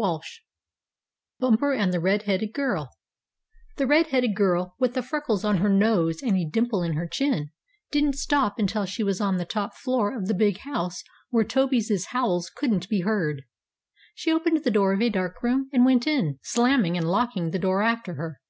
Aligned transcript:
STORY 0.00 0.18
V 0.20 0.40
BUMPER 1.40 1.72
AND 1.72 1.92
THE 1.92 1.98
RED 1.98 2.22
HEADED 2.22 2.52
GIRL 2.54 2.88
The 3.78 3.86
red 3.88 4.06
headed 4.06 4.36
girl, 4.36 4.76
with 4.78 4.94
the 4.94 5.02
freckles 5.02 5.44
on 5.44 5.56
her 5.56 5.68
nose, 5.68 6.22
and 6.22 6.36
a 6.36 6.48
dimple 6.48 6.84
in 6.84 6.92
her 6.92 7.08
chin, 7.08 7.50
didn't 7.90 8.14
stop 8.14 8.60
until 8.60 8.84
she 8.86 9.02
was 9.02 9.20
on 9.20 9.38
the 9.38 9.44
top 9.44 9.74
floor 9.74 10.16
of 10.16 10.28
the 10.28 10.34
big 10.34 10.58
house 10.58 11.02
where 11.30 11.42
Toby's 11.42 12.06
howls 12.10 12.48
couldn't 12.48 12.88
be 12.88 13.00
heard. 13.00 13.42
She 14.14 14.32
opened 14.32 14.62
the 14.62 14.70
door 14.70 14.92
of 14.92 15.02
a 15.02 15.10
dark 15.10 15.42
room, 15.42 15.68
and 15.72 15.84
went 15.84 16.06
in, 16.06 16.38
slamming 16.44 16.96
and 16.96 17.10
locking 17.10 17.50
the 17.50 17.58
door 17.58 17.82
after 17.82 18.14
her. 18.14 18.40